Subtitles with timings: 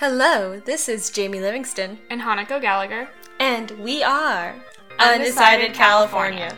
[0.00, 3.08] Hello, this is Jamie Livingston, and Hanako Gallagher.
[3.40, 4.54] and we are
[5.00, 6.56] Undecided California.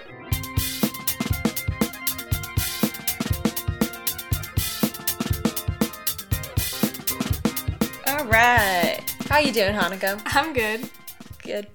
[8.07, 9.01] All right.
[9.31, 10.21] How you doing, Hanako?
[10.27, 10.91] I'm good.
[11.43, 11.69] Good.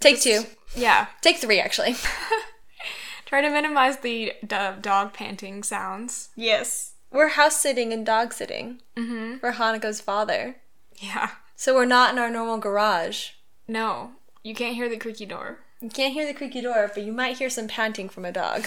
[0.00, 0.42] Take two.
[0.74, 1.06] Yeah.
[1.22, 1.96] Take three, actually.
[3.24, 6.28] Try to minimize the do- dog panting sounds.
[6.36, 6.92] Yes.
[7.10, 9.38] We're house sitting and dog sitting mm-hmm.
[9.38, 10.56] for Hanako's father.
[10.98, 11.30] Yeah.
[11.54, 13.30] So we're not in our normal garage.
[13.68, 15.60] No, you can't hear the creaky door.
[15.80, 18.66] You can't hear the creaky door, but you might hear some panting from a dog.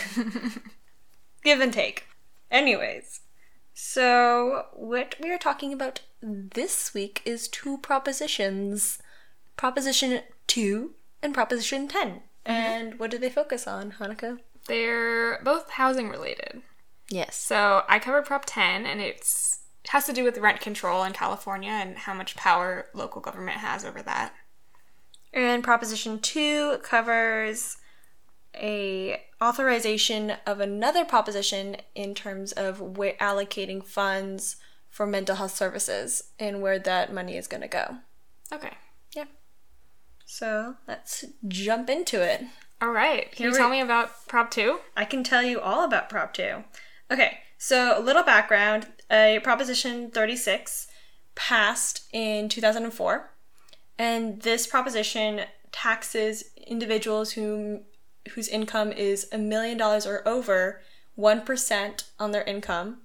[1.44, 2.06] Give and take.
[2.52, 3.22] Anyways,
[3.74, 9.00] so what we are talking about this week is two propositions
[9.60, 12.08] Proposition 2 and Proposition 10.
[12.10, 12.22] Mm-hmm.
[12.46, 14.40] And what do they focus on, Hanako?
[14.68, 16.62] They're both housing related.
[17.10, 17.36] Yes.
[17.36, 19.59] So I covered Prop 10, and it's
[19.90, 23.58] it has to do with rent control in California and how much power local government
[23.58, 24.36] has over that.
[25.34, 27.78] And Proposition 2 covers
[28.56, 34.58] a authorization of another proposition in terms of where allocating funds
[34.92, 37.98] for mental health services and where that money is going to go.
[38.54, 38.74] Okay.
[39.16, 39.26] Yeah.
[40.26, 42.44] So let's jump into it.
[42.80, 43.32] All right.
[43.32, 44.80] Can Here you tell me about Prop 2?
[44.96, 46.64] I can tell you all about Prop 2.
[47.12, 48.88] Okay, so a little background.
[49.12, 50.88] A Proposition 36
[51.36, 53.32] passed in 2004,
[53.98, 57.82] and this proposition taxes individuals whom
[58.34, 60.82] whose income is a million dollars or over
[61.18, 62.98] 1% on their income,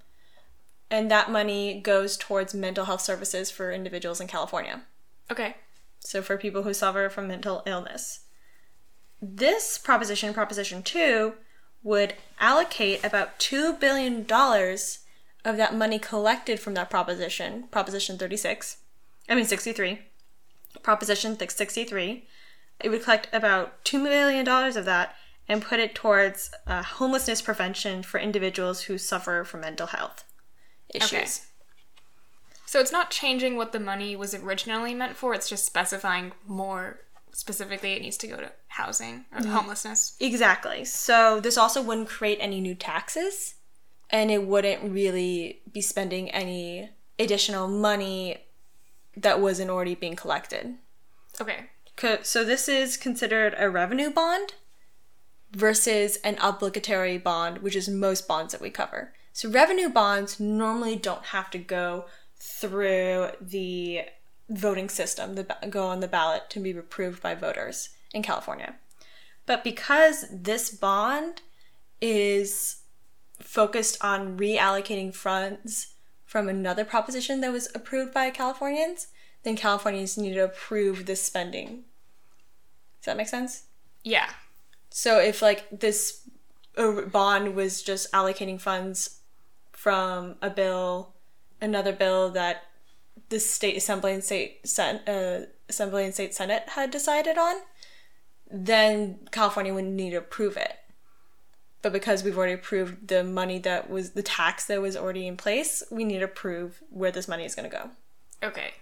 [0.91, 4.83] and that money goes towards mental health services for individuals in California.
[5.31, 5.57] Okay.
[6.01, 8.21] So for people who suffer from mental illness.
[9.23, 11.33] This proposition, Proposition 2,
[11.83, 14.27] would allocate about $2 billion
[15.45, 18.79] of that money collected from that proposition, Proposition 36,
[19.29, 20.01] I mean 63,
[20.83, 22.27] Proposition 63.
[22.81, 25.15] It would collect about $2 million of that
[25.49, 30.25] and put it towards uh, homelessness prevention for individuals who suffer from mental health
[30.93, 31.13] issues.
[31.13, 31.27] Okay.
[32.67, 37.01] So it's not changing what the money was originally meant for, it's just specifying more
[37.33, 40.17] specifically it needs to go to housing or homelessness.
[40.21, 40.85] Exactly.
[40.85, 43.55] So this also wouldn't create any new taxes
[44.15, 46.89] and it wouldn't really be spending any
[47.19, 48.39] additional money
[49.17, 50.77] that wasn't already being collected.
[51.41, 51.71] Okay.
[52.23, 54.55] So this is considered a revenue bond
[55.51, 59.13] versus an obligatory bond, which is most bonds that we cover.
[59.33, 62.05] So revenue bonds normally don't have to go
[62.39, 64.03] through the
[64.49, 68.77] voting system, the, go on the ballot to be approved by voters in California.
[69.45, 71.43] But because this bond
[72.01, 72.77] is
[73.55, 75.95] focused on reallocating funds
[76.27, 79.07] from another proposition that was approved by Californians,
[79.45, 81.85] then Californians need to approve this spending.
[83.01, 83.67] Does that make sense?
[84.03, 84.31] Yeah.
[84.91, 86.29] So if like this
[86.77, 89.21] uh, bond was just allocating funds
[89.71, 91.13] from a bill,
[91.61, 92.65] another bill that
[93.29, 97.55] the state assembly and state sen- uh, assembly and state senate had decided on,
[98.51, 100.73] then California would need to approve it.
[101.85, 105.37] But because we've already approved the money that was the tax that was already in
[105.37, 107.91] place, we need to prove where this money is going to go.
[108.43, 108.73] Okay.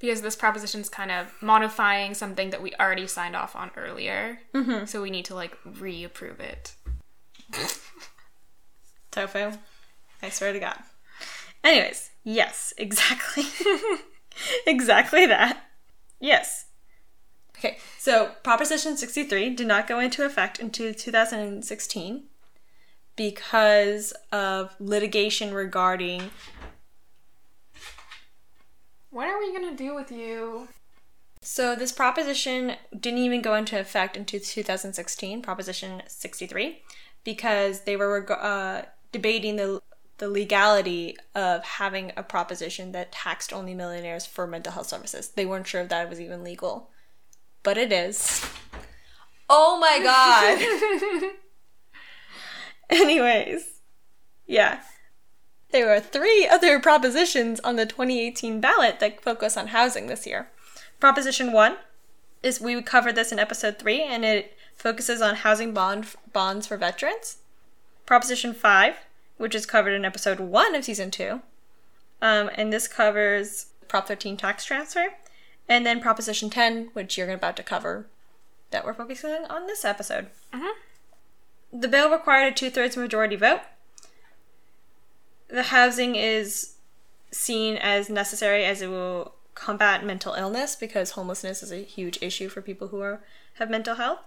[0.00, 4.40] Because this proposition is kind of modifying something that we already signed off on earlier.
[4.54, 4.86] Mm-hmm.
[4.86, 6.74] So we need to like reapprove it.
[9.12, 9.52] Tofu.
[10.20, 10.78] I swear to God.
[11.62, 13.44] Anyways, yes, exactly.
[14.66, 15.62] exactly that.
[16.18, 16.66] Yes.
[17.56, 22.24] Okay, so Proposition 63 did not go into effect until 2016
[23.16, 26.30] because of litigation regarding.
[29.10, 30.68] What are we gonna do with you?
[31.44, 36.82] So, this proposition didn't even go into effect until 2016, Proposition 63,
[37.24, 39.82] because they were uh, debating the
[40.18, 45.30] the legality of having a proposition that taxed only millionaires for mental health services.
[45.30, 46.90] They weren't sure if that was even legal,
[47.64, 48.40] but it is.
[49.50, 49.98] Oh my
[51.20, 51.32] god.
[53.00, 53.80] Anyways,
[54.46, 54.80] yeah.
[55.70, 60.50] There were three other propositions on the 2018 ballot that focus on housing this year.
[61.00, 61.76] Proposition 1
[62.42, 66.76] is we covered this in episode 3 and it focuses on housing bond bonds for
[66.76, 67.38] veterans.
[68.04, 68.96] Proposition 5,
[69.38, 71.40] which is covered in episode 1 of season 2.
[72.20, 75.14] Um, and this covers Prop 13 tax transfer.
[75.66, 78.06] And then Proposition 10, which you're about to cover,
[78.70, 80.26] that we're focusing on this episode.
[81.72, 83.60] The bill required a two thirds majority vote.
[85.48, 86.74] The housing is
[87.30, 92.48] seen as necessary as it will combat mental illness because homelessness is a huge issue
[92.48, 93.22] for people who are
[93.54, 94.20] have mental health.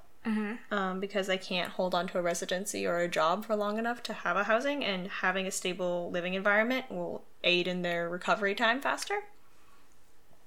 [0.71, 4.01] Um, because they can't hold on to a residency or a job for long enough
[4.03, 8.56] to have a housing, and having a stable living environment will aid in their recovery
[8.56, 9.19] time faster.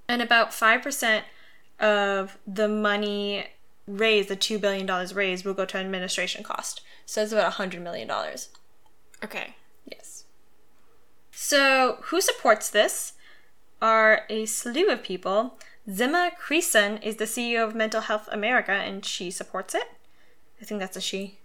[0.08, 1.22] And about 5%
[1.78, 3.46] of the money
[3.88, 6.82] raised, the $2 billion raised, will go to administration cost.
[7.06, 8.10] So it's about $100 million.
[9.24, 9.56] Okay.
[9.86, 10.24] Yes.
[11.30, 13.14] So, who supports this
[13.80, 15.58] are a slew of people.
[15.90, 19.84] Zima Creason is the CEO of Mental Health America, and she supports it.
[20.60, 21.38] I think that's a she.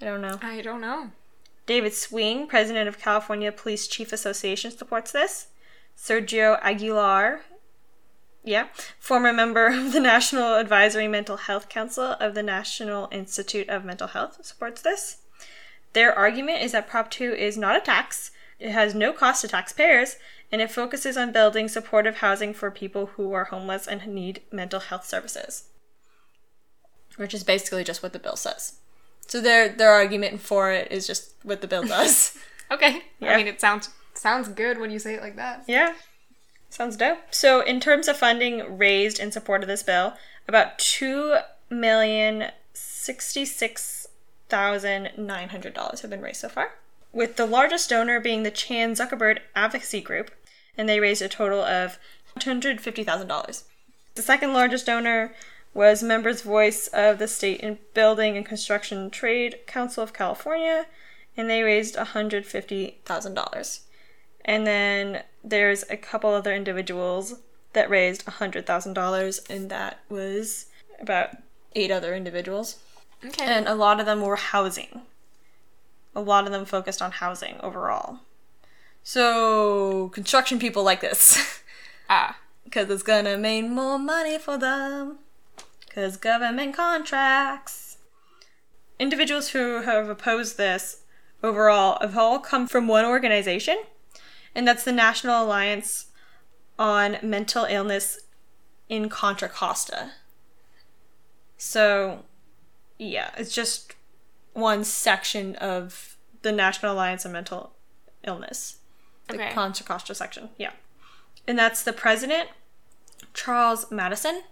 [0.00, 0.38] I don't know.
[0.42, 1.10] I don't know.
[1.66, 5.48] David Swing, president of California Police Chief Association, supports this.
[5.96, 7.42] Sergio Aguilar,
[8.44, 8.68] yeah,
[8.98, 14.08] former member of the National Advisory Mental Health Council of the National Institute of Mental
[14.08, 15.18] Health, supports this.
[15.92, 19.48] Their argument is that Prop 2 is not a tax, it has no cost to
[19.48, 20.16] taxpayers,
[20.50, 24.80] and it focuses on building supportive housing for people who are homeless and need mental
[24.80, 25.64] health services.
[27.16, 28.74] Which is basically just what the bill says.
[29.26, 32.36] So their their argument for it is just what the bill does.
[32.70, 33.02] Okay.
[33.20, 33.34] Yeah.
[33.34, 35.64] I mean, it sounds sounds good when you say it like that.
[35.68, 35.92] Yeah.
[36.72, 37.18] Sounds dope.
[37.30, 40.14] So, in terms of funding raised in support of this bill,
[40.48, 41.36] about two
[41.68, 44.06] million sixty-six
[44.48, 46.70] thousand nine hundred dollars have been raised so far,
[47.12, 50.30] with the largest donor being the Chan Zuckerberg Advocacy Group,
[50.78, 51.98] and they raised a total of
[52.38, 53.64] two hundred fifty thousand dollars.
[54.14, 55.34] The second largest donor
[55.74, 60.86] was Members Voice of the State in Building and Construction Trade Council of California,
[61.36, 63.82] and they raised hundred fifty thousand dollars.
[64.42, 67.40] And then there's a couple other individuals
[67.72, 70.66] that raised $100,000, and that was
[71.00, 71.30] about
[71.74, 72.78] eight other individuals.
[73.24, 73.44] Okay.
[73.44, 75.02] And a lot of them were housing.
[76.14, 78.20] A lot of them focused on housing overall.
[79.02, 81.62] So, construction people like this.
[82.10, 82.38] ah.
[82.64, 85.18] Because it's gonna mean more money for them.
[85.86, 87.98] Because government contracts.
[88.98, 91.02] Individuals who have opposed this
[91.42, 93.78] overall have all come from one organization,
[94.54, 96.06] and that's the National Alliance
[96.78, 98.20] on Mental Illness
[98.88, 100.12] in Contra Costa.
[101.56, 102.24] So,
[102.98, 103.94] yeah, it's just
[104.52, 107.72] one section of the National Alliance on Mental
[108.26, 108.78] Illness.
[109.28, 109.52] The Okay.
[109.52, 110.72] Contra Costa section, yeah.
[111.46, 112.48] And that's the president,
[113.34, 114.42] Charles Madison.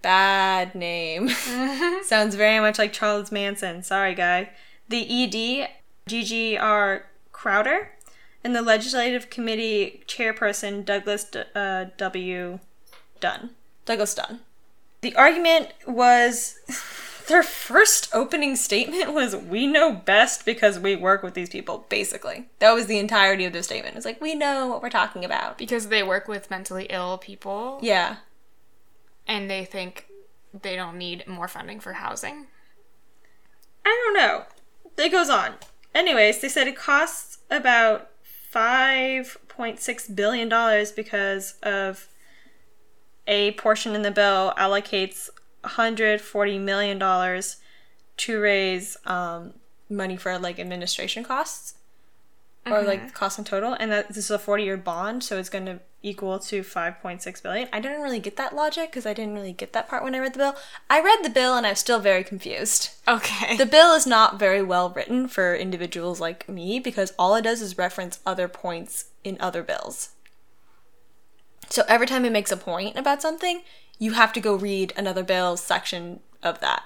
[0.00, 1.28] Bad name.
[2.02, 3.82] Sounds very much like Charles Manson.
[3.82, 4.50] Sorry, guy.
[4.88, 5.06] The
[5.62, 5.68] ED,
[6.06, 7.06] Gigi R.
[7.30, 7.91] Crowder,
[8.44, 12.58] and the Legislative Committee chairperson, Douglas D- uh, W.
[13.20, 13.50] Dunn.
[13.84, 14.40] Douglas Dunn.
[15.00, 16.58] The argument was
[17.28, 22.48] their first opening statement was, We know best because we work with these people, basically.
[22.58, 23.96] That was the entirety of their statement.
[23.96, 25.58] It's like, We know what we're talking about.
[25.58, 28.16] Because they work with mentally ill people Yeah.
[29.26, 30.06] and they think
[30.52, 32.46] they don't need more funding for housing.
[33.84, 34.44] I don't know.
[35.02, 35.54] It goes on.
[35.94, 38.08] Anyways, they said it costs about
[38.52, 40.48] $5.6 billion
[40.94, 42.08] because of
[43.26, 45.30] a portion in the bill allocates
[45.64, 47.42] $140 million
[48.16, 49.54] to raise um,
[49.88, 51.74] money for like administration costs
[52.66, 53.10] or like uh-huh.
[53.12, 53.74] cost in total.
[53.78, 57.42] And that this is a 40 year bond, so it's going to equal to 5.6
[57.42, 57.68] billion.
[57.72, 60.18] I didn't really get that logic because I didn't really get that part when I
[60.18, 60.56] read the bill.
[60.90, 62.90] I read the bill and I'm still very confused.
[63.06, 63.56] Okay.
[63.56, 67.62] The bill is not very well written for individuals like me because all it does
[67.62, 70.10] is reference other points in other bills.
[71.68, 73.62] So every time it makes a point about something,
[73.98, 76.82] you have to go read another bill section of that.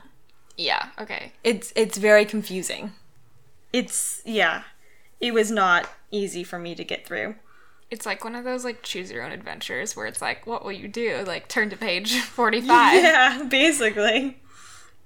[0.57, 1.33] yeah, okay.
[1.43, 2.93] It's it's very confusing.
[3.73, 4.63] It's yeah.
[5.21, 7.37] It was not easy for me to get through.
[7.91, 10.73] It's like one of those like choose your own adventures where it's like, what will
[10.73, 11.23] you do?
[11.27, 12.95] Like turn to page 45.
[13.03, 14.39] Yeah, basically.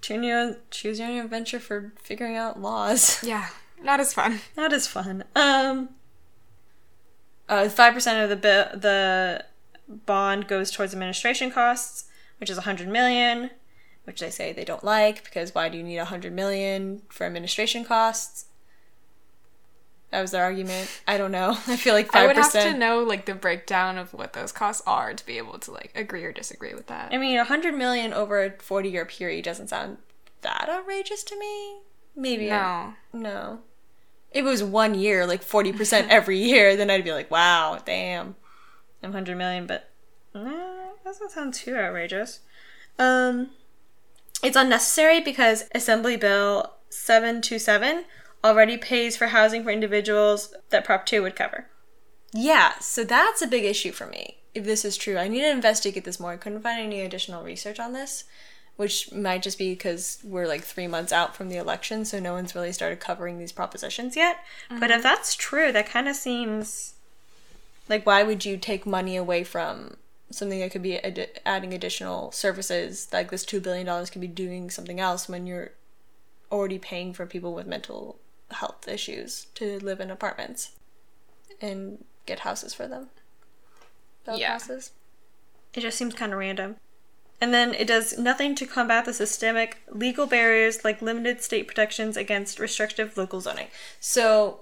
[0.01, 3.23] Turn your own, choose your own adventure for figuring out laws.
[3.25, 3.49] yeah,
[3.83, 4.41] not as fun.
[4.57, 5.25] That is fun.
[5.37, 5.91] Um,
[7.49, 9.45] uh, five percent of the bi- the
[10.07, 12.05] bond goes towards administration costs,
[12.39, 13.51] which is a hundred million,
[14.05, 17.27] which they say they don't like because why do you need a hundred million for
[17.27, 18.47] administration costs?
[20.11, 20.91] That was their argument.
[21.07, 21.51] I don't know.
[21.69, 24.83] I feel like I would have to know like the breakdown of what those costs
[24.87, 27.13] are to be able to like agree or disagree with that.
[27.13, 29.99] I mean, a hundred million over a forty-year period doesn't sound
[30.43, 31.79] that outrageous to me.
[32.17, 33.21] Maybe I- No.
[33.21, 33.59] No.
[34.33, 38.37] If it was one year, like 40% every year, then I'd be like, wow, damn.
[39.01, 39.91] 100 million, but
[40.35, 42.39] no, that doesn't sound too outrageous.
[42.99, 43.51] Um,
[44.43, 48.05] it's unnecessary because Assembly Bill 727
[48.45, 51.67] already pays for housing for individuals that Prop 2 would cover.
[52.33, 54.37] Yeah, so that's a big issue for me.
[54.53, 55.17] if this is true.
[55.17, 56.33] I need to investigate this more.
[56.33, 58.25] I couldn't find any additional research on this,
[58.77, 62.33] which might just be because we're like three months out from the election, so no
[62.33, 64.39] one's really started covering these propositions yet.
[64.69, 65.03] But if mm-hmm.
[65.03, 66.95] that's true, that kind of seems
[67.89, 69.97] like why would you take money away from
[70.31, 74.71] something that could be ad- adding additional services like this $2 billion could be doing
[74.71, 75.71] something else when you're
[76.51, 78.19] already paying for people with mental
[78.53, 80.73] health issues to live in apartments
[81.61, 83.11] and get houses for them.
[84.25, 84.53] Build Yeah.
[84.53, 84.93] houses.
[85.75, 86.77] It just seems kind of random.
[87.41, 92.17] And then it does nothing to combat the systemic legal barriers like limited state protections
[92.17, 93.69] against restrictive local zoning.
[93.99, 94.61] So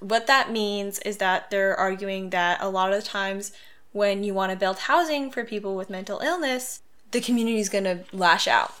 [0.00, 3.52] what that means is that they're arguing that a lot of the times
[3.92, 7.84] when you want to build housing for people with mental illness, the community is going
[7.84, 8.74] to lash out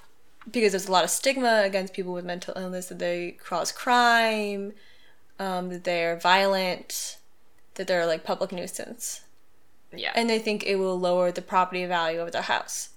[0.50, 4.72] because there's a lot of stigma against people with mental illness that they cause crime,
[5.38, 7.18] um, that they're violent,
[7.74, 9.22] that they're like public nuisance.
[9.94, 10.12] Yeah.
[10.14, 12.90] And they think it will lower the property value of their house.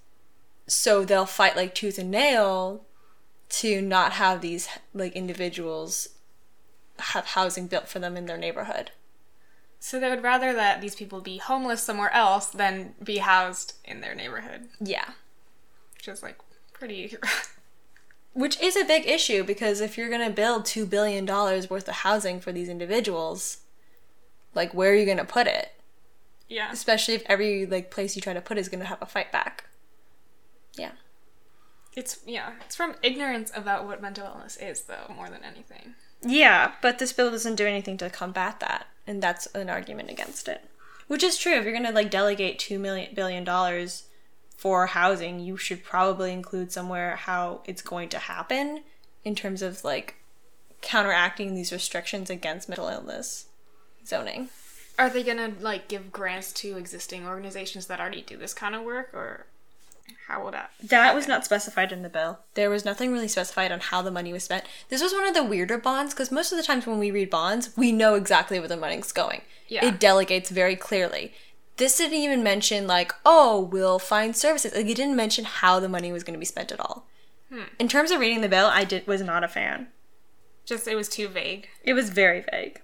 [0.68, 2.86] So they'll fight like tooth and nail
[3.50, 6.10] to not have these like individuals
[7.00, 8.92] have housing built for them in their neighborhood.
[9.80, 14.02] so they would rather that these people be homeless somewhere else than be housed in
[14.02, 15.12] their neighborhood, Yeah.
[15.96, 16.38] which is like
[16.80, 17.16] pretty.
[18.34, 21.96] Which is a big issue because if you're going to build $2 billion worth of
[21.96, 23.58] housing for these individuals,
[24.56, 25.74] like where are you going to put it?
[26.50, 26.72] yeah.
[26.72, 29.32] Especially if every like place you try to put is going to have a fight
[29.32, 29.66] back.
[30.76, 30.92] Yeah.
[31.96, 32.54] It's yeah.
[32.66, 35.94] It's from ignorance about what mental illness is, though, more than anything.
[36.22, 40.48] Yeah, but this bill doesn't do anything to combat that, and that's an argument against
[40.48, 40.66] it.
[41.08, 41.54] Which is true.
[41.54, 44.04] If you're going to like delegate 2 million billion dollars
[44.60, 48.84] for housing, you should probably include somewhere how it's going to happen
[49.24, 50.16] in terms of like
[50.82, 53.46] counteracting these restrictions against mental illness
[54.06, 54.50] zoning.
[54.98, 58.84] Are they gonna like give grants to existing organizations that already do this kind of
[58.84, 59.46] work, or
[60.28, 60.72] how will that?
[60.84, 62.40] That was not specified in the bill.
[62.56, 64.66] There was nothing really specified on how the money was spent.
[64.90, 67.30] This was one of the weirder bonds because most of the times when we read
[67.30, 69.42] bonds, we know exactly where the money's going.
[69.70, 69.86] Yeah.
[69.86, 71.34] It delegates very clearly.
[71.80, 74.76] This didn't even mention like, oh, we'll find services.
[74.76, 77.08] Like it didn't mention how the money was going to be spent at all.
[77.80, 79.88] In terms of reading the bill, I did was not a fan.
[80.66, 81.68] Just it was too vague.
[81.84, 82.80] It was very vague.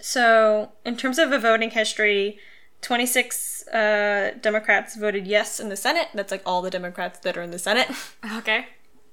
[0.00, 2.38] So, in terms of a voting history,
[2.82, 6.08] 26 uh, Democrats voted yes in the Senate.
[6.14, 7.88] That's like all the Democrats that are in the Senate.
[8.38, 8.66] Okay.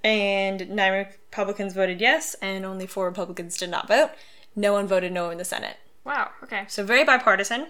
[0.03, 4.11] and nine Republicans voted yes, and only four Republicans did not vote.
[4.55, 5.77] No one voted no in the Senate.
[6.05, 6.29] Wow.
[6.43, 6.63] Okay.
[6.69, 7.67] So very bipartisan.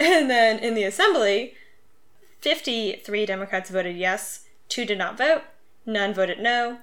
[0.00, 1.54] And then in the Assembly,
[2.40, 5.42] 53 Democrats voted yes, two did not vote,
[5.86, 6.78] none voted no,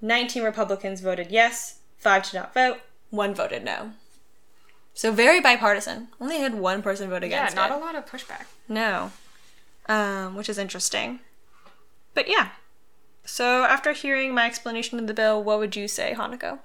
[0.00, 2.78] 19 Republicans voted yes, five did not vote,
[3.10, 3.92] one voted no.
[4.94, 6.08] So very bipartisan.
[6.20, 7.54] Only had one person vote against.
[7.54, 7.80] Yeah, not it.
[7.80, 8.44] a lot of pushback.
[8.68, 9.12] No.
[9.86, 11.20] Um, which is interesting.
[12.14, 12.50] But yeah.
[13.24, 16.58] So after hearing my explanation of the bill, what would you say, Hanako?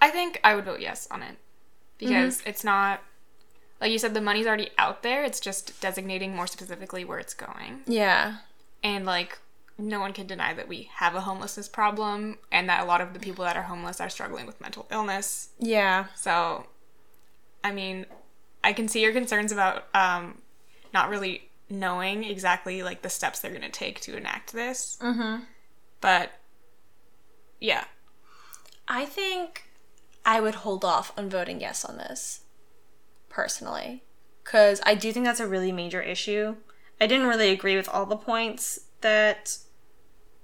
[0.00, 1.36] I think I would vote yes on it
[1.98, 3.02] because it's not
[3.80, 5.24] like you said the money's already out there.
[5.24, 8.38] It's just designating more specifically where it's going, Yeah.
[8.82, 9.38] and like
[9.80, 13.12] no one can deny that we have a homelessness problem and that a lot of
[13.14, 15.50] the people that are homeless are struggling with mental illness.
[15.60, 16.06] Yeah.
[16.16, 16.66] So,
[17.62, 18.04] I mean,
[18.64, 20.38] I can see your concerns about um,
[20.92, 24.98] not really knowing exactly like the steps they're going to take to enact this.
[25.00, 25.44] Mm-hmm.
[26.00, 26.32] But
[27.60, 27.84] yeah,
[28.88, 29.64] I think
[30.24, 32.40] I would hold off on voting yes on this,
[33.28, 34.02] personally.
[34.44, 36.56] Because I do think that's a really major issue.
[37.00, 39.58] I didn't really agree with all the points that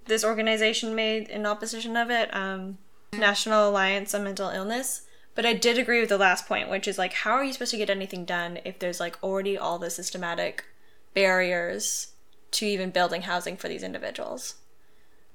[0.07, 2.79] this organization made in opposition of it, um,
[3.13, 5.03] National Alliance on Mental Illness.
[5.35, 7.73] But I did agree with the last point, which is like, how are you supposed
[7.73, 10.65] to get anything done if there's like already all the systematic
[11.13, 12.13] barriers
[12.53, 14.57] to even building housing for these individuals?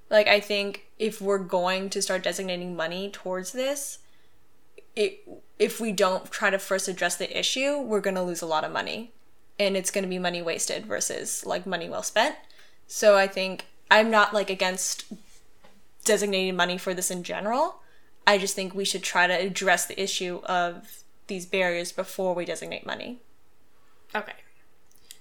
[0.09, 3.99] Like, I think if we're going to start designating money towards this,
[4.95, 5.27] it,
[5.59, 8.63] if we don't try to first address the issue, we're going to lose a lot
[8.63, 9.11] of money.
[9.59, 12.35] And it's going to be money wasted versus like money well spent.
[12.87, 15.05] So I think I'm not like against
[16.05, 17.81] designating money for this in general.
[18.25, 22.45] I just think we should try to address the issue of these barriers before we
[22.45, 23.19] designate money.
[24.15, 24.33] okay.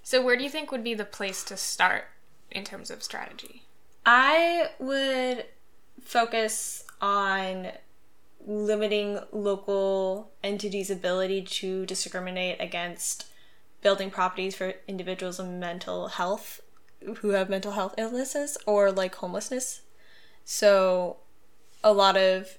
[0.03, 2.05] So, where do you think would be the place to start
[2.49, 3.63] in terms of strategy?
[4.07, 5.45] I would
[6.01, 7.67] focus on
[8.45, 13.27] limiting local entities' ability to discriminate against
[13.81, 16.61] building properties for individuals with mental health
[17.17, 19.81] who have mental health illnesses or like homelessness.
[20.43, 21.17] So,
[21.83, 22.57] a lot of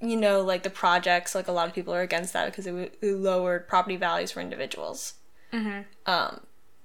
[0.00, 2.70] you know, like the projects, like a lot of people are against that because it,
[2.70, 5.14] w- it lowered property values for individuals.
[6.06, 6.40] Um,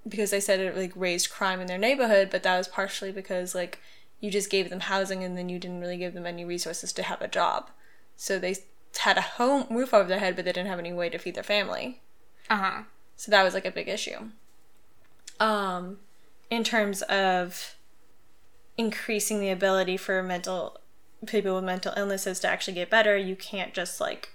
[0.07, 3.55] because they said it like raised crime in their neighborhood, but that was partially because
[3.55, 3.79] like
[4.19, 7.03] you just gave them housing and then you didn't really give them any resources to
[7.03, 7.69] have a job.
[8.15, 8.55] So they
[8.99, 11.35] had a home roof over their head, but they didn't have any way to feed
[11.35, 12.01] their family.
[12.49, 12.83] Uh huh.
[13.15, 14.29] So that was like a big issue.
[15.39, 15.97] Um,
[16.49, 17.75] in terms of
[18.77, 20.79] increasing the ability for mental
[21.25, 24.29] people with mental illnesses to actually get better, you can't just like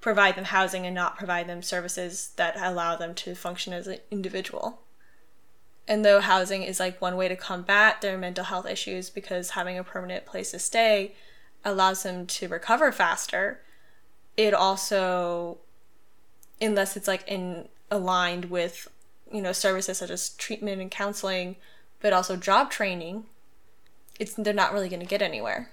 [0.00, 3.98] provide them housing and not provide them services that allow them to function as an
[4.10, 4.82] individual.
[5.88, 9.78] And though housing is like one way to combat their mental health issues because having
[9.78, 11.14] a permanent place to stay
[11.64, 13.60] allows them to recover faster,
[14.36, 15.58] it also
[16.60, 18.88] unless it's like in aligned with
[19.32, 21.56] you know services such as treatment and counseling
[22.00, 23.24] but also job training
[24.18, 25.70] it's they're not really going to get anywhere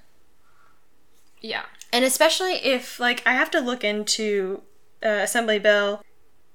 [1.42, 1.64] Yeah.
[1.92, 4.62] and especially if like i have to look into
[5.04, 6.04] uh, assembly bill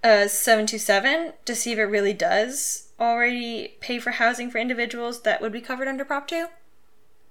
[0.04, 5.40] uh, 727 to see if it really does already pay for housing for individuals that
[5.40, 6.46] would be covered under prop 2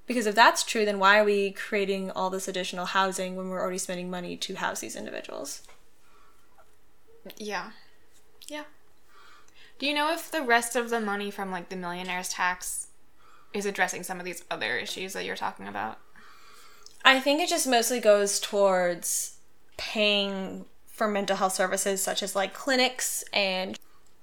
[0.08, 3.62] because if that's true then why are we creating all this additional housing when we're
[3.62, 5.62] already spending money to house these individuals
[7.38, 7.72] Yeah.
[8.48, 8.64] Yeah.
[9.80, 12.88] Do you know if the rest of the money from like the millionaire's tax
[13.54, 16.00] is addressing some of these other issues that you're talking about?
[17.06, 19.38] I think it just mostly goes towards
[19.78, 23.78] paying for mental health services such as like clinics and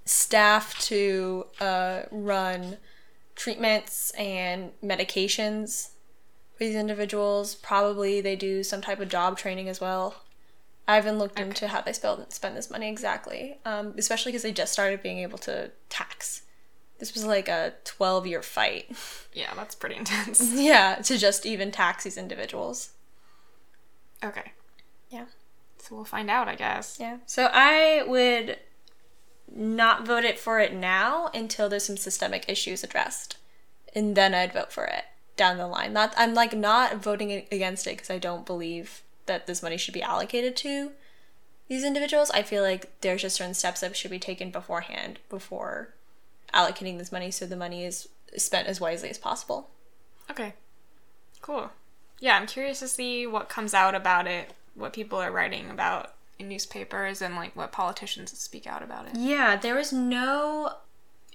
[0.05, 2.79] staff to uh, run
[3.37, 5.91] treatments and medications
[6.53, 7.55] for these individuals.
[7.55, 10.23] Probably they do some type of job training as well.
[10.87, 14.53] I haven't looked into how they spend spend this money exactly, um, especially because they
[14.53, 16.43] just started being able to tax.
[16.99, 18.95] This was like a twelve year fight.
[19.37, 20.41] Yeah, that's pretty intense.
[20.55, 22.91] yeah, to just even tax these individuals.
[24.23, 24.53] okay.
[25.11, 25.25] Yeah.
[25.79, 26.99] So we'll find out, I guess.
[27.00, 27.17] Yeah.
[27.26, 28.59] So I would
[29.54, 33.37] not vote it for it now until there's some systemic issues addressed,
[33.94, 35.04] and then I'd vote for it
[35.36, 35.93] down the line.
[35.93, 39.95] Not I'm like not voting against it because I don't believe that this money should
[39.95, 40.93] be allocated to
[41.69, 42.30] these individuals.
[42.30, 45.95] I feel like there's just certain steps that should be taken beforehand before
[46.52, 49.71] allocating this money, so the money is spent as wisely as possible.
[50.30, 50.54] Okay.
[51.40, 51.71] Cool.
[52.21, 56.14] Yeah, I'm curious to see what comes out about it, what people are writing about
[56.45, 59.17] in newspapers, and like what politicians speak out about it.
[59.17, 60.75] Yeah, there was no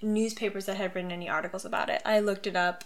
[0.00, 2.00] newspapers that had written any articles about it.
[2.04, 2.84] I looked it up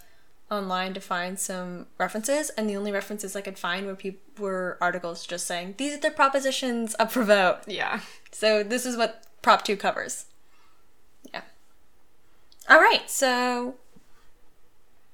[0.51, 4.77] online to find some references, and the only references I could find were people were
[4.81, 7.59] articles just saying these are the propositions up for vote.
[7.67, 8.01] Yeah.
[8.31, 10.25] So this is what Prop Two covers.
[11.33, 11.41] Yeah.
[12.69, 13.75] All right, so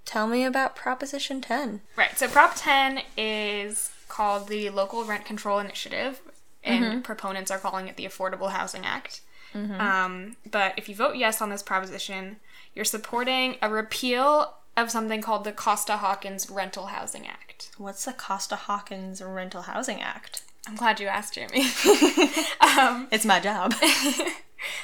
[0.05, 1.81] tell me about Proposition Ten.
[1.95, 2.17] Right.
[2.17, 6.21] So Prop 10 is called the Local Rent Control Initiative,
[6.63, 9.21] and proponents are calling it the Affordable Housing Act.
[9.53, 12.37] Um, but if you vote yes on this proposition,
[12.73, 17.71] you're supporting a repeal of something called the Costa Hawkins Rental Housing Act.
[17.77, 20.43] What's the Costa Hawkins Rental Housing Act?
[20.67, 21.63] I'm glad you asked, Jeremy.
[22.61, 23.73] um, It's my job.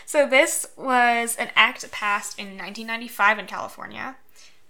[0.06, 4.16] So this was an act passed in 1995 in California,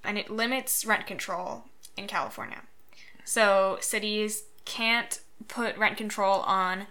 [0.03, 1.65] and it limits rent control
[1.95, 2.63] in California.
[3.23, 6.87] So cities can't put rent control on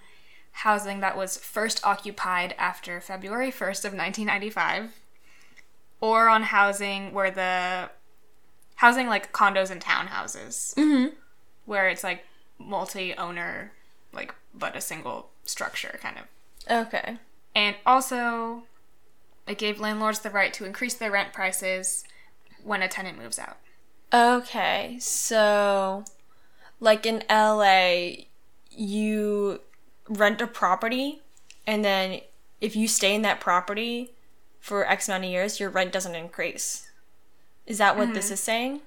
[0.61, 4.91] housing that was first occupied after February 1st of 1995
[6.01, 7.91] or on housing where the
[8.77, 11.15] housing like condos and townhouses mm-hmm.
[11.67, 12.25] where it's like
[12.59, 13.71] multi-owner
[14.15, 17.19] like but a single structure kind of okay.
[17.55, 18.63] and also,
[19.47, 22.05] it gave landlords the right to increase their rent prices
[22.65, 23.59] when a tenant moves out.
[24.13, 26.05] Okay, so
[26.81, 28.25] like in LA,
[28.71, 29.61] you
[30.09, 31.23] rent a property,
[31.67, 32.21] and then
[32.61, 34.15] if you stay in that property
[34.61, 36.91] for X amount of years, your rent doesn't increase.
[37.67, 38.81] Is that what this is saying?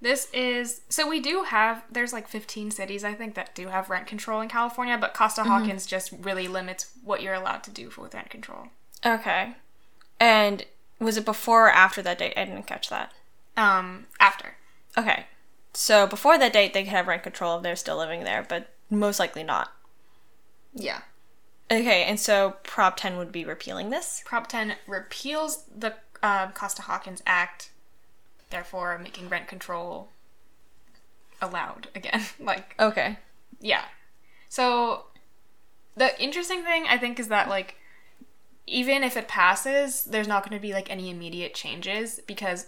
[0.00, 3.88] This is so we do have there's like 15 cities I think that do have
[3.88, 7.90] rent control in California, but Costa Hawkins just really limits what you're allowed to do
[7.96, 8.66] with rent control.
[9.06, 9.54] Okay.
[10.20, 10.66] And
[10.98, 12.34] was it before or after that date?
[12.36, 13.12] I didn't catch that.
[13.56, 14.56] Um, after.
[14.98, 15.26] Okay.
[15.72, 18.74] So before that date, they could have rent control if they're still living there, but
[18.90, 19.72] most likely not.
[20.74, 21.00] Yeah.
[21.70, 24.22] Okay, and so Prop 10 would be repealing this?
[24.26, 27.70] Prop 10 repeals the uh, Costa Hawkins Act,
[28.50, 30.08] therefore making rent control
[31.40, 32.22] allowed again.
[32.40, 33.18] like Okay.
[33.60, 33.84] Yeah.
[34.48, 35.06] So
[35.96, 37.76] the interesting thing I think is that like
[38.66, 42.66] even if it passes, there's not going to be like any immediate changes because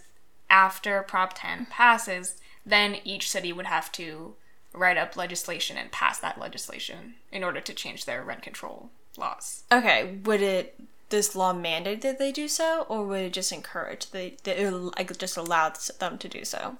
[0.49, 4.35] after Prop 10 passes, then each city would have to
[4.77, 9.63] write up legislation and pass that legislation in order to change their rent control laws.
[9.71, 14.11] Okay, would it this law mandate that they do so, or would it just encourage
[14.11, 14.35] they,
[14.97, 16.77] like just allow them to do so?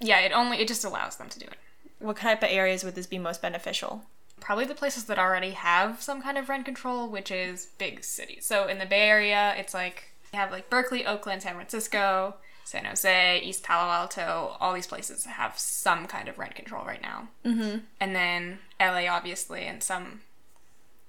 [0.00, 1.56] Yeah, it only it just allows them to do it.
[1.98, 4.04] What type of areas would this be most beneficial?
[4.40, 8.46] Probably the places that already have some kind of rent control, which is big cities.
[8.46, 12.36] So in the Bay Area, it's like you have like Berkeley, Oakland, San Francisco,
[12.70, 14.56] San Jose, East Palo Alto.
[14.60, 17.26] All these places have some kind of rent control right now.
[17.44, 17.78] Mm-hmm.
[17.98, 20.20] And then LA, obviously, and some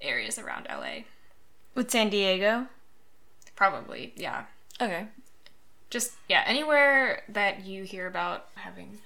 [0.02, 1.04] areas around LA.
[1.76, 2.66] With San Diego?
[3.56, 4.46] Probably, yeah.
[4.82, 5.06] Okay.
[5.92, 8.98] Just, yeah, anywhere that you hear about having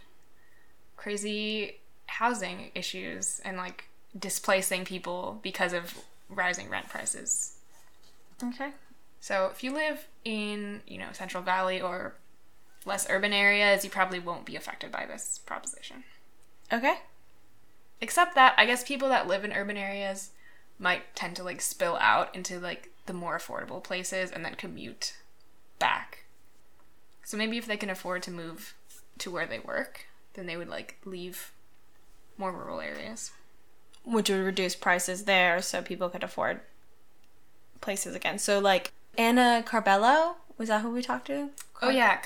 [0.95, 5.93] crazy housing issues and like displacing people because of
[6.29, 7.57] rising rent prices.
[8.41, 8.69] Okay.
[9.19, 12.13] So if you live in, you know, Central Valley or
[12.85, 16.03] less urban areas, you probably won't be affected by this proposition.
[16.71, 16.99] Okay.
[18.01, 20.31] Except that I guess people that live in urban areas
[20.77, 25.15] might tend to like spill out into like the more affordable places and then commute
[25.79, 26.25] back.
[27.23, 28.75] So maybe if they can afford to move
[29.19, 31.51] to where they work, then they would like leave
[32.37, 33.31] more rural areas.
[34.03, 36.59] Which would reduce prices there so people could afford
[37.81, 38.37] places again.
[38.37, 41.49] So like Anna Caballero, was that who we talked to?
[41.81, 42.19] Oh yeah,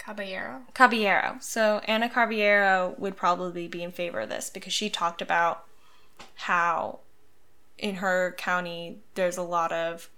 [0.00, 0.62] Caballero.
[0.72, 1.36] Caballero.
[1.40, 5.64] So Anna Caballero would probably be in favor of this because she talked about
[6.36, 7.00] how
[7.78, 10.08] in her county there's a lot of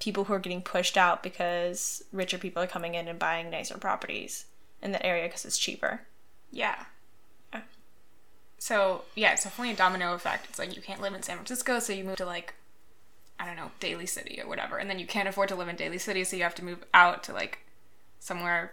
[0.00, 3.76] people who are getting pushed out because richer people are coming in and buying nicer
[3.76, 4.46] properties
[4.82, 6.00] in that area because it's cheaper.
[6.50, 6.84] Yeah.
[7.52, 7.60] Uh,
[8.58, 10.46] so yeah, it's definitely a domino effect.
[10.48, 12.54] It's like you can't live in San Francisco, so you move to like
[13.38, 14.78] I don't know, Daly City or whatever.
[14.78, 16.82] And then you can't afford to live in Daly City, so you have to move
[16.94, 17.58] out to like
[18.18, 18.72] somewhere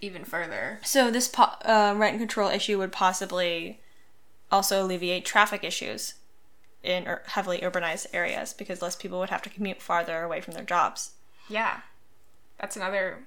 [0.00, 0.80] even further.
[0.82, 3.80] So this po- uh, rent control issue would possibly
[4.50, 6.14] also alleviate traffic issues
[6.82, 10.54] in ur- heavily urbanized areas because less people would have to commute farther away from
[10.54, 11.12] their jobs.
[11.48, 11.80] Yeah.
[12.60, 13.26] That's another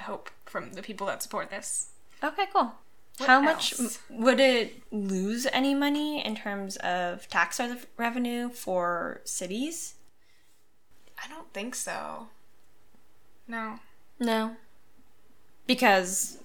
[0.00, 1.88] hope from the people that support this.
[2.22, 2.72] Okay, cool.
[3.18, 3.74] What How much
[4.08, 9.94] would it lose any money in terms of tax rev- revenue for cities?
[11.22, 12.28] I don't think so.
[13.46, 13.78] No.
[14.18, 14.56] No.
[15.72, 16.36] Because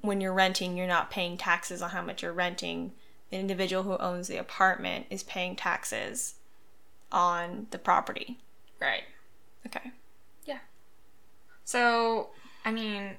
[0.00, 2.92] when you're renting, you're not paying taxes on how much you're renting.
[3.28, 6.36] The individual who owns the apartment is paying taxes
[7.12, 8.38] on the property.
[8.80, 9.02] Right.
[9.66, 9.90] Okay.
[10.46, 10.60] Yeah.
[11.66, 12.30] So,
[12.64, 13.16] I mean,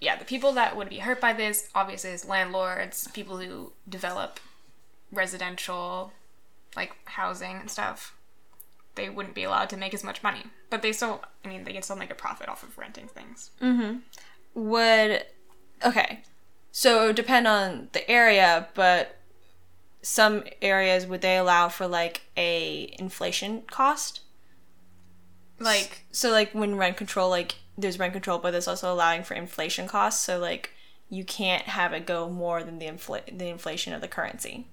[0.00, 4.38] yeah, the people that would be hurt by this obviously is landlords, people who develop
[5.10, 6.12] residential
[6.76, 8.14] like housing and stuff.
[8.94, 10.44] They wouldn't be allowed to make as much money.
[10.70, 13.50] But they still I mean, they can still make a profit off of renting things.
[13.60, 13.98] Mm-hmm.
[14.54, 15.24] Would
[15.84, 16.20] okay.
[16.72, 19.16] So it would depend on the area, but
[20.02, 24.20] some areas would they allow for like a inflation cost?
[25.60, 29.34] Like So like when rent control, like there's rent control, but there's also allowing for
[29.34, 30.22] inflation costs.
[30.24, 30.70] So like
[31.08, 34.66] you can't have it go more than the infl- the inflation of the currency.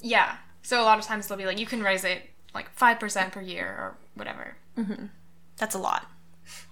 [0.00, 0.36] yeah.
[0.62, 3.42] So a lot of times they'll be like you can raise it like 5% per
[3.42, 4.56] year or whatever.
[4.78, 5.06] Mm-hmm.
[5.58, 6.06] That's a lot.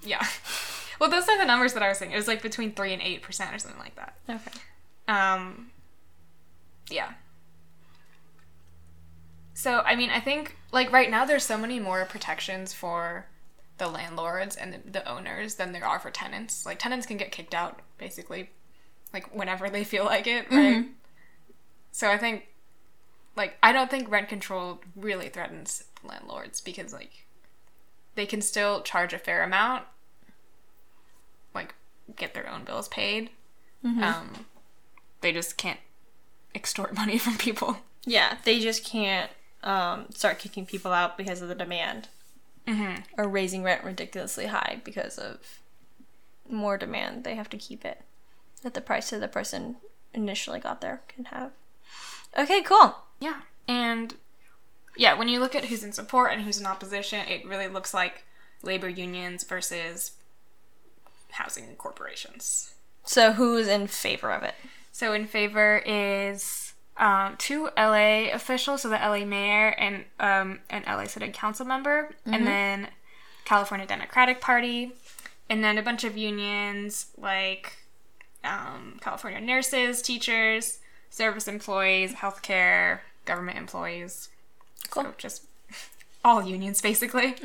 [0.03, 0.27] Yeah.
[0.98, 2.12] Well, those are the numbers that I was saying.
[2.12, 4.14] It was like between 3 and 8% or something like that.
[4.28, 4.50] Okay.
[5.09, 5.70] Um,
[6.90, 7.12] yeah.
[9.55, 13.26] So, I mean, I think, like, right now there's so many more protections for
[13.78, 16.64] the landlords and the, the owners than there are for tenants.
[16.66, 18.50] Like, tenants can get kicked out, basically,
[19.12, 20.87] like, whenever they feel like it, right?
[21.90, 22.48] So, I think,
[23.37, 27.26] like, I don't think rent control really threatens landlords because, like,
[28.14, 29.85] they can still charge a fair amount,
[32.16, 33.31] get their own bills paid.
[33.85, 34.46] Um,
[35.20, 35.81] they just can't
[36.55, 37.79] extort money from people.
[38.05, 39.31] Yeah, they just can't
[39.62, 42.09] um, start kicking people out because of the demand,
[42.66, 43.03] mm-hmm.
[43.16, 45.61] or raising rent ridiculously high because of
[46.48, 47.25] more demand.
[47.25, 48.03] They have to keep it
[48.64, 49.77] at the price that the person
[50.14, 51.53] initially got there can have.
[52.37, 52.96] Okay, cool.
[53.20, 53.40] Yeah.
[53.68, 54.14] And
[54.96, 57.94] yeah, when you look at who's in support and who's in opposition, it really looks
[57.94, 58.25] like
[58.62, 60.12] labor unions versus
[61.33, 62.75] housing corporations.
[63.05, 64.55] So who's in favor of it?
[64.92, 70.85] So in favor is um, two LA officials, so the LA mayor and um, an
[70.87, 72.88] LA City Council member, and then
[73.45, 74.92] California Democratic Party,
[75.49, 77.73] and then a bunch of unions like
[78.45, 80.79] um, California nurses, teachers,
[81.11, 84.29] service employees, healthcare, government employees.
[84.90, 85.05] Cool.
[85.05, 85.42] So just
[86.25, 87.37] all unions basically.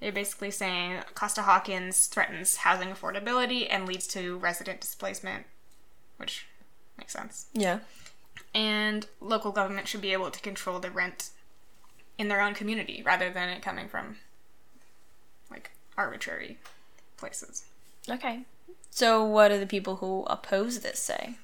[0.00, 5.46] They're basically saying Costa Hawkins threatens housing affordability and leads to resident displacement,
[6.18, 6.46] which
[6.98, 7.46] makes sense.
[7.52, 7.80] Yeah.
[8.54, 11.30] And local government should be able to control the rent
[12.18, 14.16] in their own community rather than it coming from
[15.50, 16.58] like arbitrary
[17.16, 17.64] places.
[18.08, 18.42] Okay.
[18.90, 21.36] So, what do the people who oppose this say?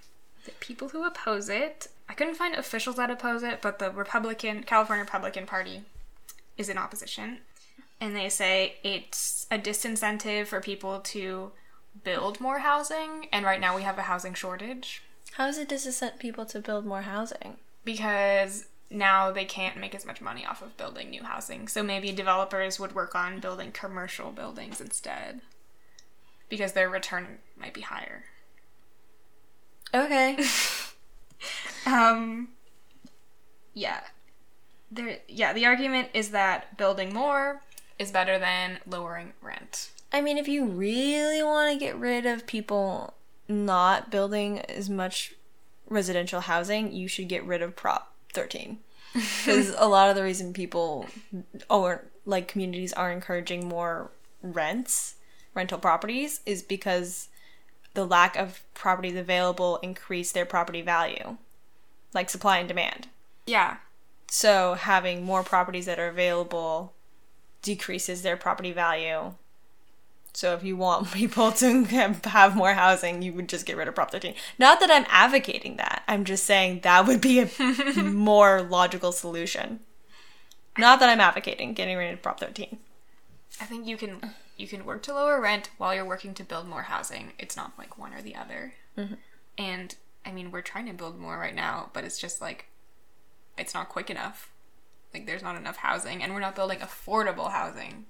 [0.45, 4.63] The people who oppose it, I couldn't find officials that oppose it, but the Republican,
[4.65, 5.83] California Republican Party
[6.57, 7.39] is in opposition.
[8.03, 11.53] And they say it's a disincentive for people to
[12.03, 16.19] build more housing, and right now we have a housing shortage How does it disincent
[16.19, 17.59] people to build more housing?
[17.85, 21.67] because now they can't make as much money off of building new housing.
[21.69, 25.41] So maybe developers would work on building commercial buildings instead
[26.49, 28.25] because their return might be higher.
[29.95, 30.37] Okay.
[31.87, 32.49] Um
[33.75, 34.01] yeah.
[34.91, 37.61] There yeah, the argument is that building more
[38.03, 39.91] is better than lowering rent.
[40.13, 43.15] I mean, if you really want to get rid of people
[43.49, 45.35] not building as much
[45.89, 48.79] residential housing, you should get rid of Prop 13.
[49.15, 51.07] Because a lot of the reason people
[51.69, 54.11] or like communities are encouraging more
[54.43, 55.17] rents,
[55.55, 57.29] rental properties, is because
[57.93, 61.37] the lack of properties available increase their property value,
[62.15, 63.09] like supply and demand.
[63.47, 63.77] Yeah.
[64.31, 66.95] So having more properties that are available
[67.63, 69.35] decreases their property value.
[70.35, 73.95] So if you want people to have more housing, you would just get rid of
[73.95, 74.35] Prop 13.
[74.59, 76.03] Not that I'm advocating that.
[76.09, 77.51] I'm just saying that would be a
[78.03, 79.81] more logical solution.
[80.79, 82.79] Not that I'm advocating getting rid of Prop 13.
[83.61, 86.67] I think you can you can work to lower rent while you're working to build
[86.67, 87.33] more housing.
[87.39, 88.75] It's not like one or the other.
[88.97, 89.15] Mm-hmm.
[89.59, 89.95] And
[90.25, 92.67] I mean, we're trying to build more right now, but it's just like
[93.59, 94.52] it's not quick enough.
[95.13, 98.07] Like there's not enough housing, and we're not building affordable housing.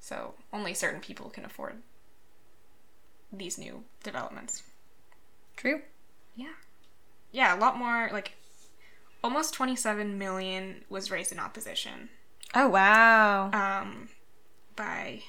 [0.00, 1.76] So only certain people can afford
[3.32, 4.62] these new developments.
[5.56, 5.82] True.
[6.34, 6.54] Yeah.
[7.30, 8.32] Yeah, a lot more like
[9.22, 12.08] almost 27 million was raised in opposition
[12.54, 13.50] Oh wow.
[13.52, 14.08] um,
[14.74, 15.22] by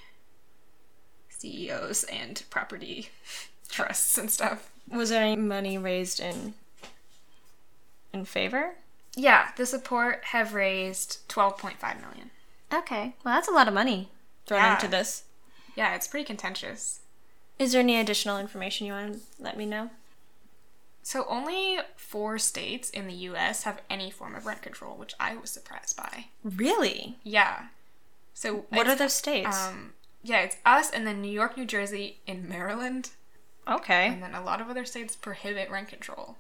[1.29, 3.09] CEOs and property
[3.69, 4.71] trusts and stuff.
[4.89, 6.55] Was there any money raised in
[8.12, 8.75] in favor?
[9.15, 12.32] Yeah, the support have raised 12.5 million.
[12.73, 13.15] Okay.
[13.23, 14.10] Well, that's a lot of money
[14.47, 14.73] thrown Yeah.
[14.76, 15.23] into this.
[15.76, 16.99] Yeah, it's pretty contentious.
[17.60, 19.91] Is there any additional information you want to let me know?
[21.04, 25.36] So only four states in the US have any form of rent control, which I
[25.36, 26.26] was surprised by.
[26.43, 27.17] Really?
[27.23, 27.67] Yeah.
[28.34, 29.56] So What are those states?
[29.67, 29.93] um
[30.26, 33.10] yeah, it's us and then New York, New Jersey, and Maryland.
[33.67, 34.08] okay.
[34.08, 36.38] And then a lot of other states prohibit rent control.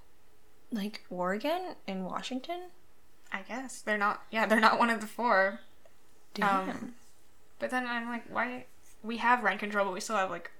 [0.73, 2.59] Like Oregon and Washington?
[3.31, 3.81] I guess.
[3.81, 5.59] They're not yeah, they're not one of the four.
[6.33, 6.69] Damn.
[6.69, 6.93] Um,
[7.59, 8.65] but then I'm like, why?
[9.03, 10.51] We have rent control, but we still have like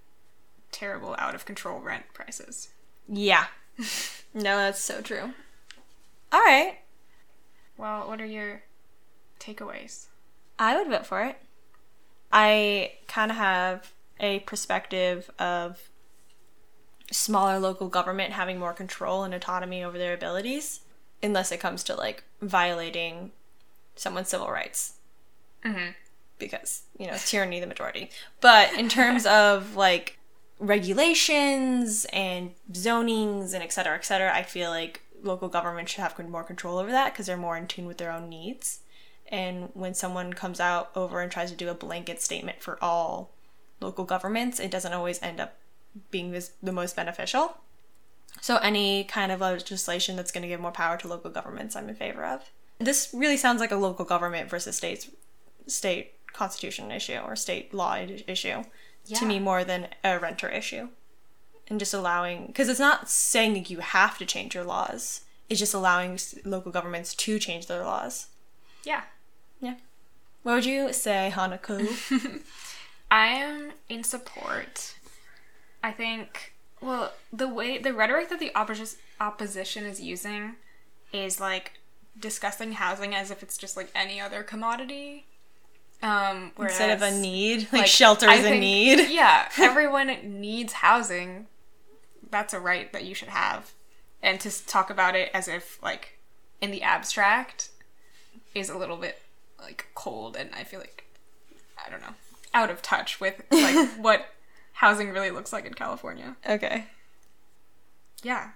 [0.72, 2.70] terrible, out of control rent prices.
[3.08, 3.46] yeah.
[4.36, 5.34] no, that's so true.
[6.32, 6.78] All right.
[7.76, 8.62] Well, what are your
[9.40, 10.06] takeaways?
[10.60, 11.38] I would vote for it.
[12.32, 15.90] I kind of have a perspective of
[17.12, 20.82] smaller local government having more control and autonomy over their abilities,
[21.22, 23.32] unless it comes to like violating
[23.96, 24.94] someone's civil rights.
[25.66, 25.92] Mm-hmm.
[26.40, 28.10] because you know tyranny the majority
[28.42, 30.18] but in terms of like
[30.60, 36.20] regulations and zonings and et cetera et cetera i feel like local government should have
[36.28, 38.80] more control over that because they're more in tune with their own needs
[39.30, 43.32] and when someone comes out over and tries to do a blanket statement for all
[43.80, 45.56] local governments it doesn't always end up
[46.12, 47.58] being this, the most beneficial
[48.42, 51.90] so any kind of legislation that's going to give more power to local governments i'm
[51.90, 52.42] in favor of
[52.80, 55.10] this really sounds like a local government versus states
[55.68, 57.96] state constitution issue or state law
[58.28, 58.64] issue
[59.06, 59.20] Yeah.
[59.20, 60.90] to me more than a renter issue
[61.68, 65.74] and just allowing because it's not saying you have to change your laws it's just
[65.76, 68.28] allowing local governments to change their laws
[68.84, 69.04] Yeah.
[69.62, 69.76] yeah
[70.42, 71.88] what would you say hanako
[73.12, 74.96] I am in support.
[75.84, 80.56] I think, well, the way, the rhetoric that the oppos- opposition is using
[81.12, 81.74] is like
[82.18, 85.26] discussing housing as if it's just like any other commodity.
[86.02, 90.74] Um, whereas, instead of a need like, like, shelter is a need Yeah, everyone needs
[90.74, 91.48] housing.
[92.30, 93.72] That's a right that you should have.
[94.22, 96.20] And to talk about it as if like
[96.62, 97.70] in the abstract
[98.56, 99.22] is a little bit
[99.62, 101.06] like cold and I feel like
[101.86, 102.16] I don't know,
[102.54, 104.28] out of touch with like what
[104.74, 106.36] housing really looks like in California.
[106.50, 106.86] okay
[108.22, 108.52] Yeah.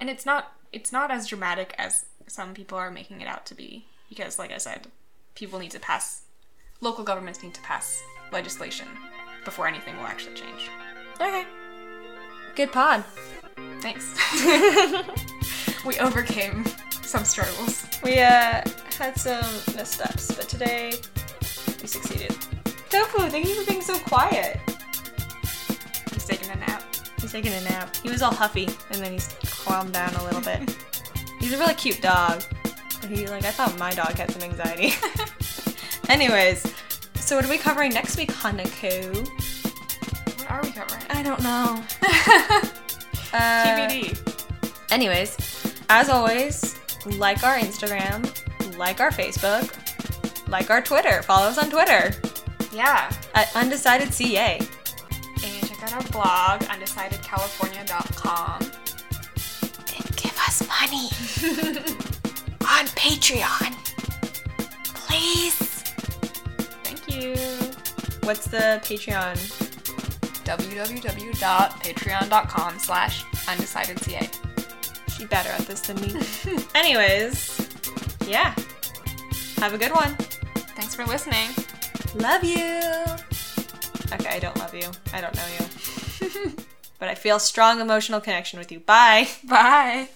[0.00, 3.54] And it's not it's not as dramatic as some people are making it out to
[3.54, 4.88] be because like I said,
[5.34, 6.22] people need to pass
[6.80, 8.02] local governments need to pass
[8.32, 8.86] legislation
[9.44, 10.70] before anything will actually change.
[11.20, 11.44] okay
[12.54, 13.04] good pod
[13.80, 14.14] Thanks.
[15.84, 16.64] we overcame
[17.02, 17.86] some struggles.
[18.04, 18.62] we uh
[18.98, 19.44] had some
[19.76, 20.92] missteps but today
[21.80, 22.36] we succeeded
[22.90, 24.58] Tofu, thank you for being so quiet.
[26.28, 26.82] He's taking a nap.
[27.20, 27.96] He's taking a nap.
[27.96, 30.76] He was all huffy, and then he's calmed down a little bit.
[31.40, 32.42] he's a really cute dog.
[33.00, 34.92] But he like I thought my dog had some anxiety.
[36.08, 36.70] Anyways,
[37.16, 39.26] so what are we covering next week, Hanako?
[40.38, 41.02] What are we covering?
[41.10, 41.82] I don't know.
[43.32, 44.34] Uh, TBD.
[44.90, 45.36] Anyways,
[45.90, 46.76] as always,
[47.18, 48.26] like our Instagram,
[48.78, 49.70] like our Facebook,
[50.48, 51.22] like our Twitter.
[51.22, 52.14] Follow us on Twitter
[52.72, 53.10] Yeah.
[53.34, 54.60] at Undecided CA.
[55.88, 58.60] Out our blog, undecidedcalifornia.com.
[58.60, 61.06] And give us money
[62.60, 63.72] on Patreon.
[64.84, 65.82] Please.
[66.84, 67.34] Thank you.
[68.26, 69.36] What's the Patreon?
[70.44, 74.28] www.patreon.com slash undecidedca.
[75.16, 76.20] She better at this than me.
[76.74, 77.66] Anyways,
[78.26, 78.54] yeah.
[79.56, 80.14] Have a good one.
[80.76, 81.48] Thanks for listening.
[82.14, 82.82] Love you.
[84.12, 84.88] Okay, I don't love you.
[85.12, 85.66] I don't know you.
[86.98, 88.80] but I feel strong emotional connection with you.
[88.80, 89.28] Bye.
[89.44, 90.08] Bye.